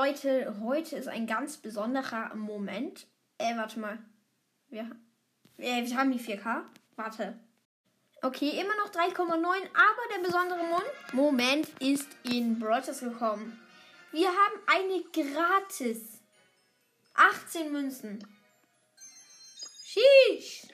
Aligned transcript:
Leute, 0.00 0.54
heute 0.62 0.94
ist 0.94 1.08
ein 1.08 1.26
ganz 1.26 1.56
besonderer 1.56 2.32
Moment. 2.36 3.08
Äh, 3.36 3.56
warte 3.56 3.80
mal. 3.80 3.98
Wir, 4.68 4.88
äh, 5.56 5.84
wir 5.84 5.96
haben 5.96 6.12
die 6.12 6.20
4K. 6.20 6.62
Warte. 6.94 7.36
Okay, 8.22 8.60
immer 8.60 8.76
noch 8.76 8.92
3,9, 8.92 9.16
aber 9.34 10.14
der 10.14 10.22
besondere 10.22 10.60
Moment 11.12 11.68
ist 11.80 12.06
in 12.22 12.60
Brothers 12.60 13.00
gekommen. 13.00 13.60
Wir 14.12 14.28
haben 14.28 14.60
eine 14.68 15.02
gratis 15.10 16.20
18 17.14 17.72
Münzen. 17.72 18.24
Sheesh. 19.84 20.68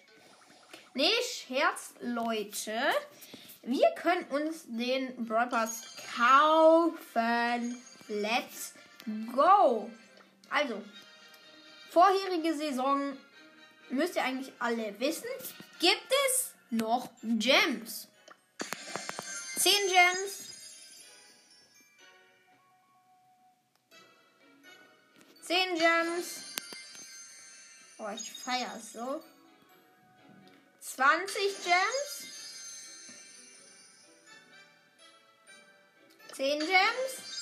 Nee, 0.93 1.09
Scherz, 1.23 1.95
Leute. 2.03 2.79
Wir 3.63 3.89
können 3.97 4.25
uns 4.25 4.67
den 4.69 5.27
Pass 5.27 5.97
kaufen. 6.15 7.83
Let's 8.09 8.75
go. 9.35 9.91
Also, 10.51 10.83
vorherige 11.91 12.55
Saison 12.55 13.17
müsst 13.91 14.17
ihr 14.17 14.23
eigentlich 14.23 14.53
alle 14.59 14.99
wissen, 15.01 15.29
gibt 15.79 16.13
es 16.27 16.55
noch 16.71 17.11
Gems. 17.23 18.09
10 19.57 19.73
Gems. 19.89 20.45
10 25.43 25.75
Gems. 25.77 26.43
Oh, 27.99 28.09
ich 28.15 28.33
feiere 28.33 28.77
es 28.77 28.93
so. 28.93 29.23
20 30.81 31.35
Gems. 31.65 32.35
10 36.35 36.59
Gems. 36.61 37.34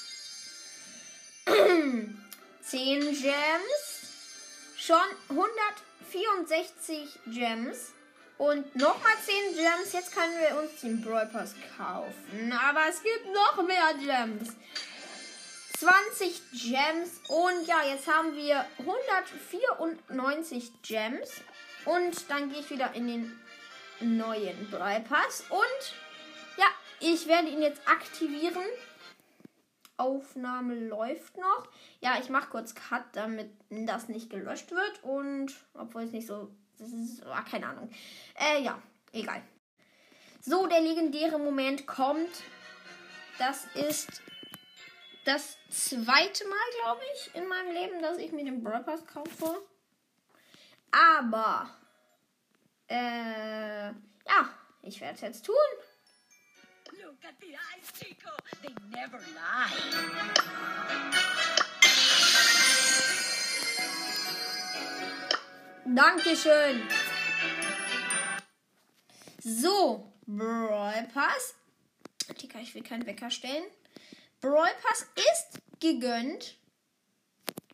10 2.72 3.00
Gems. 3.20 4.00
Schon 4.78 4.96
164 5.28 7.18
Gems. 7.26 7.92
Und 8.38 8.74
nochmal 8.74 9.12
10 9.26 9.56
Gems. 9.56 9.92
Jetzt 9.92 10.14
können 10.14 10.32
wir 10.40 10.58
uns 10.58 10.80
den 10.80 11.02
Brawl 11.02 11.26
Pass 11.26 11.54
kaufen. 11.76 12.50
Aber 12.50 12.88
es 12.88 13.02
gibt 13.02 13.26
noch 13.26 13.62
mehr 13.62 13.92
Gems. 14.00 14.56
20 15.80 16.40
Gems. 16.52 17.20
Und 17.28 17.66
ja, 17.66 17.82
jetzt 17.84 18.06
haben 18.06 18.34
wir 18.34 18.64
194 18.78 20.72
Gems. 20.80 21.42
Und 21.84 22.30
dann 22.30 22.50
gehe 22.50 22.60
ich 22.60 22.70
wieder 22.70 22.94
in 22.94 23.06
den 23.06 23.38
neuen 24.00 24.70
Brawl 24.70 25.00
Pass. 25.00 25.44
Und 25.50 25.94
ja, 26.56 26.68
ich 27.00 27.28
werde 27.28 27.48
ihn 27.48 27.60
jetzt 27.60 27.86
aktivieren. 27.86 28.64
Aufnahme 29.96 30.74
läuft 30.74 31.36
noch. 31.36 31.68
Ja, 32.00 32.18
ich 32.20 32.28
mache 32.28 32.50
kurz 32.50 32.74
Cut, 32.74 33.04
damit 33.12 33.50
das 33.70 34.08
nicht 34.08 34.30
gelöscht 34.30 34.70
wird. 34.70 35.04
Und 35.04 35.54
obwohl 35.74 36.02
es 36.02 36.12
nicht 36.12 36.26
so. 36.26 36.50
Ist, 36.78 37.22
oh, 37.24 37.50
keine 37.50 37.68
Ahnung. 37.68 37.90
Äh, 38.34 38.62
ja, 38.62 38.82
egal. 39.12 39.42
So, 40.40 40.66
der 40.66 40.80
legendäre 40.80 41.38
Moment 41.38 41.86
kommt. 41.86 42.42
Das 43.38 43.66
ist 43.74 44.22
das 45.24 45.56
zweite 45.70 46.48
Mal, 46.48 46.58
glaube 46.80 47.02
ich, 47.14 47.34
in 47.34 47.46
meinem 47.46 47.72
Leben, 47.72 48.02
dass 48.02 48.18
ich 48.18 48.32
mir 48.32 48.44
den 48.44 48.62
Brawl 48.62 48.82
Pass 48.82 49.06
kaufe. 49.06 49.62
Aber, 50.90 51.70
äh, 52.88 53.86
ja, 53.86 54.48
ich 54.82 55.00
werde 55.00 55.14
es 55.14 55.20
jetzt 55.20 55.46
tun. 55.46 55.54
Look 57.12 57.26
at 57.26 57.38
the 57.40 57.54
eyes, 57.54 57.92
Chico. 57.92 58.30
They 58.62 58.72
never 58.90 59.18
lie. 59.36 59.68
Dankeschön. 65.84 66.88
So, 69.44 70.10
Brawl 70.26 71.06
Pass. 71.12 71.54
Digga, 72.40 72.60
ich 72.60 72.74
will 72.74 72.82
keinen 72.82 73.04
Wecker 73.04 73.30
stellen. 73.30 73.64
Brawl 74.40 74.70
Pass 74.82 75.06
ist 75.16 75.60
gegönnt. 75.80 76.56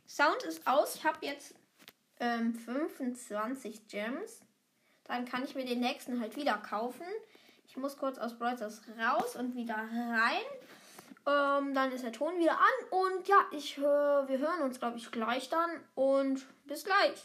Sound 0.08 0.42
ist 0.42 0.66
aus. 0.66 0.96
Ich 0.96 1.04
habe 1.04 1.24
jetzt 1.24 1.54
ähm, 2.18 2.54
25 2.54 3.86
Gems. 3.86 4.40
Dann 5.04 5.26
kann 5.26 5.44
ich 5.44 5.54
mir 5.54 5.64
den 5.64 5.78
nächsten 5.78 6.20
halt 6.20 6.34
wieder 6.34 6.58
kaufen. 6.58 7.06
Ich 7.68 7.76
muss 7.76 7.98
kurz 7.98 8.16
aus 8.16 8.38
Brawl 8.38 8.56
Stars 8.56 8.80
raus 8.98 9.36
und 9.36 9.54
wieder 9.54 9.74
rein. 9.74 10.42
Ähm, 11.26 11.74
dann 11.74 11.92
ist 11.92 12.02
der 12.02 12.12
Ton 12.12 12.38
wieder 12.38 12.52
an. 12.52 12.88
Und 12.90 13.28
ja, 13.28 13.44
ich 13.52 13.76
hör, 13.76 14.26
wir 14.26 14.38
hören 14.38 14.62
uns, 14.62 14.80
glaube 14.80 14.96
ich, 14.96 15.10
gleich 15.10 15.50
dann. 15.50 15.70
Und 15.94 16.46
bis 16.64 16.84
gleich. 16.84 17.22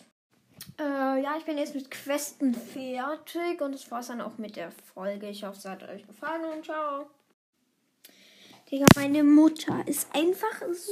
Äh, 0.77 1.23
ja, 1.23 1.35
ich 1.37 1.45
bin 1.45 1.57
jetzt 1.57 1.75
mit 1.75 1.89
Questen 1.89 2.53
fertig. 2.53 3.61
Und 3.61 3.73
das 3.73 3.89
war's 3.89 4.07
dann 4.07 4.19
auch 4.19 4.37
mit 4.37 4.57
der 4.57 4.71
Folge. 4.93 5.29
Ich 5.29 5.45
hoffe, 5.45 5.57
es 5.57 5.65
hat 5.65 5.83
euch 5.83 6.05
gefallen 6.05 6.43
und 6.43 6.65
ciao. 6.65 7.09
Digga, 8.69 8.87
meine 8.97 9.23
Mutter 9.23 9.81
ist 9.85 10.13
einfach 10.13 10.61
so 10.73 10.91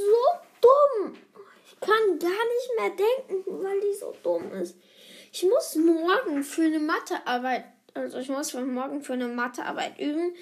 dumm. 0.62 1.16
Ich 1.66 1.80
kann 1.82 2.20
gar 2.20 2.30
nicht 2.30 2.72
mehr 2.78 2.90
denken, 2.92 3.64
weil 3.64 3.82
die 3.82 3.98
so 4.00 4.16
dumm 4.24 4.54
ist. 4.54 4.78
Ich 5.34 5.44
muss 5.44 5.76
morgen 5.76 6.44
für 6.44 6.64
eine 6.64 6.80
Mathearbeit, 6.80 7.66
also 7.94 8.20
ich 8.20 8.30
muss 8.30 8.52
für 8.52 8.62
morgen 8.66 9.02
für 9.02 9.14
eine 9.14 9.28
Mathearbeit 9.28 10.00
üben, 10.00 10.34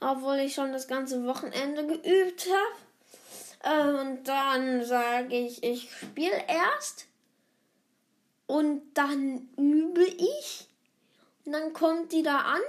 obwohl 0.00 0.36
ich 0.38 0.54
schon 0.54 0.72
das 0.72 0.88
ganze 0.88 1.24
Wochenende 1.24 1.86
geübt 1.86 2.48
habe. 2.48 2.88
Äh, 3.64 4.00
und 4.00 4.24
dann 4.24 4.84
sage 4.84 5.36
ich, 5.36 5.62
ich 5.62 5.90
spiele 5.92 6.44
erst 6.46 7.06
und 8.46 8.82
dann 8.94 9.48
übe 9.56 10.04
ich. 10.04 10.68
Und 11.44 11.52
dann 11.52 11.72
kommt 11.72 12.12
die 12.12 12.22
da 12.22 12.38
an 12.38 12.60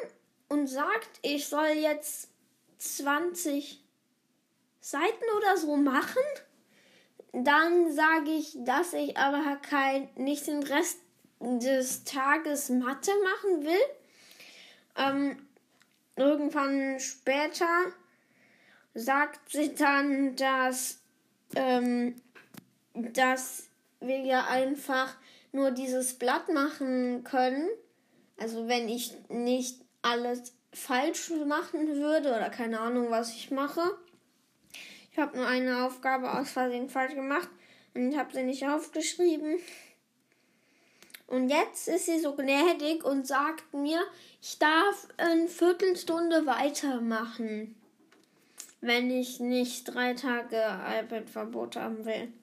und 0.47 0.67
sagt, 0.67 1.09
ich 1.21 1.47
soll 1.47 1.69
jetzt 1.75 2.29
20 2.77 3.81
Seiten 4.79 5.25
oder 5.37 5.57
so 5.57 5.75
machen. 5.75 6.23
Dann 7.31 7.93
sage 7.93 8.31
ich, 8.31 8.57
dass 8.59 8.93
ich 8.93 9.17
aber 9.17 9.57
kein, 9.57 10.09
nicht 10.15 10.47
den 10.47 10.63
Rest 10.63 10.99
des 11.39 12.03
Tages 12.03 12.69
Mathe 12.69 13.11
machen 13.23 13.65
will. 13.65 13.98
Ähm, 14.97 15.37
irgendwann 16.15 16.99
später 16.99 17.67
sagt 18.93 19.51
sie 19.51 19.73
dann, 19.75 20.35
dass, 20.35 20.99
ähm, 21.55 22.15
dass 22.93 23.69
wir 23.99 24.19
ja 24.19 24.45
einfach 24.47 25.15
nur 25.51 25.71
dieses 25.71 26.17
Blatt 26.17 26.49
machen 26.49 27.23
können. 27.23 27.69
Also 28.37 28.67
wenn 28.67 28.87
ich 28.87 29.15
nicht 29.29 29.81
alles 30.01 30.53
falsch 30.73 31.31
machen 31.45 31.87
würde 31.95 32.29
oder 32.29 32.49
keine 32.49 32.79
Ahnung, 32.79 33.09
was 33.09 33.33
ich 33.33 33.51
mache. 33.51 33.81
Ich 35.11 35.17
habe 35.17 35.37
nur 35.37 35.47
eine 35.47 35.85
Aufgabe 35.85 36.31
aus 36.31 36.51
Versehen 36.51 36.89
falsch 36.89 37.15
gemacht 37.15 37.49
und 37.93 38.11
ich 38.11 38.17
habe 38.17 38.33
sie 38.33 38.43
nicht 38.43 38.65
aufgeschrieben. 38.65 39.59
Und 41.29 41.49
jetzt 41.49 41.87
ist 41.87 42.07
sie 42.07 42.19
so 42.19 42.33
gnädig 42.35 43.03
und 43.03 43.27
sagt 43.27 43.71
mir, 43.71 44.01
ich 44.41 44.57
darf 44.57 45.07
eine 45.17 45.47
Viertelstunde 45.47 46.47
weitermachen, 46.47 47.75
wenn 48.81 49.11
ich 49.11 49.39
nicht 49.39 49.93
drei 49.93 50.15
Tage 50.15 50.57
iPad-Verbot 50.57 51.75
haben 51.75 52.03
will. 52.05 52.33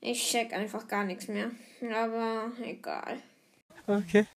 Ich 0.00 0.30
check 0.30 0.52
einfach 0.52 0.86
gar 0.86 1.02
nichts 1.02 1.26
mehr. 1.26 1.50
Aber 1.92 2.52
egal. 2.62 3.20
Okay. 3.88 4.26